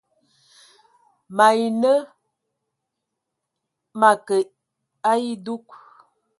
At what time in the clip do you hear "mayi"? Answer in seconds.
1.37-1.65